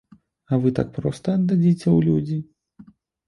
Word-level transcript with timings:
А 0.51 0.57
вы 0.63 0.71
так 0.79 0.87
проста 0.95 1.35
аддадзіце 1.39 1.83
ў 1.83 1.99
людзі? 2.09 2.39